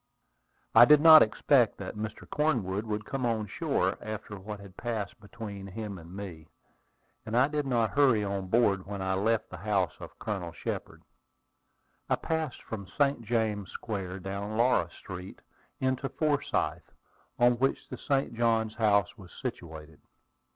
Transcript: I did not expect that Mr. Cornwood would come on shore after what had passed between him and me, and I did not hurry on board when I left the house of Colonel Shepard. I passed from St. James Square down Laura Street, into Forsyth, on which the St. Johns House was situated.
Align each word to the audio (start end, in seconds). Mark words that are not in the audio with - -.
I 0.73 0.85
did 0.85 0.99
not 0.99 1.21
expect 1.21 1.77
that 1.77 1.93
Mr. 1.95 2.27
Cornwood 2.27 2.87
would 2.87 3.05
come 3.05 3.23
on 3.23 3.45
shore 3.45 3.99
after 4.01 4.35
what 4.35 4.59
had 4.59 4.75
passed 4.75 5.19
between 5.21 5.67
him 5.67 5.99
and 5.99 6.11
me, 6.17 6.47
and 7.23 7.37
I 7.37 7.47
did 7.47 7.67
not 7.67 7.91
hurry 7.91 8.23
on 8.23 8.47
board 8.47 8.87
when 8.87 8.99
I 8.99 9.13
left 9.13 9.51
the 9.51 9.57
house 9.57 9.93
of 9.99 10.17
Colonel 10.17 10.53
Shepard. 10.53 11.03
I 12.09 12.15
passed 12.15 12.63
from 12.63 12.87
St. 12.87 13.21
James 13.21 13.69
Square 13.69 14.21
down 14.21 14.57
Laura 14.57 14.89
Street, 14.89 15.39
into 15.79 16.09
Forsyth, 16.09 16.93
on 17.37 17.59
which 17.59 17.87
the 17.87 17.97
St. 17.99 18.33
Johns 18.33 18.73
House 18.73 19.15
was 19.19 19.31
situated. 19.31 20.01